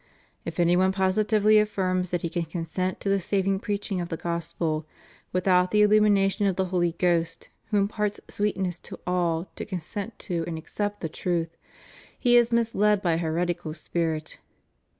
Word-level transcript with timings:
"If 0.45 0.59
any 0.59 0.75
one 0.75 0.91
positively 0.91 1.59
affirms 1.59 2.09
that 2.09 2.23
he 2.23 2.29
can 2.31 2.45
consent 2.45 2.99
to 3.01 3.09
the 3.09 3.19
saving 3.21 3.59
preaching 3.59 4.01
of 4.01 4.09
the 4.09 4.17
Gospel 4.17 4.87
without 5.31 5.69
the 5.69 5.83
illumination 5.83 6.47
of 6.47 6.55
the 6.55 6.65
Holy 6.73 6.93
Ghost, 6.93 7.49
who 7.69 7.77
imparts 7.77 8.19
sweetness 8.27 8.79
to 8.79 8.99
all 9.05 9.51
to 9.55 9.63
consent 9.63 10.17
to 10.25 10.43
and 10.47 10.57
accept 10.57 11.01
the 11.01 11.07
truth, 11.09 11.55
he 12.17 12.35
is 12.35 12.51
misled 12.51 13.03
by 13.03 13.13
a 13.13 13.17
heretical 13.17 13.75
spirit." 13.75 14.39